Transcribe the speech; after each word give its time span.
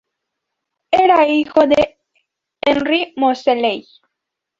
Era 0.89 1.27
hijo 1.27 1.67
de 1.67 1.99
Henry 2.61 3.13
Moseley. 3.17 3.85